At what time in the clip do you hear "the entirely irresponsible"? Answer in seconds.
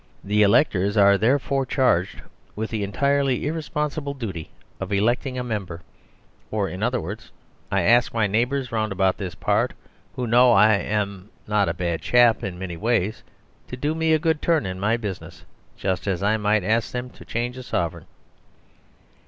2.71-4.15